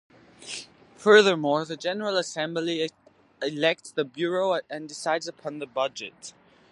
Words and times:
Furthermore, 0.97 1.63
the 1.63 1.77
General 1.77 2.17
Assembly 2.17 2.89
elects 3.39 3.91
the 3.91 4.03
Bureau 4.03 4.59
and 4.67 4.87
decides 4.89 5.27
upon 5.27 5.59
the 5.59 5.67
budget. 5.67 6.33